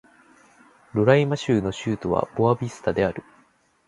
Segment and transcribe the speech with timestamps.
[0.93, 3.23] ロライマ州の州都はボア・ヴィスタである